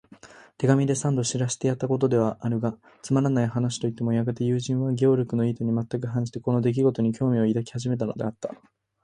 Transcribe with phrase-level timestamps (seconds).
[0.57, 8.49] 手紙で三度知らせてやったことであるが、つまらない話といってもやがて友人は、ゲオルクの意図にはまったく反して、この出来ごとに興味を抱き始めたのだった。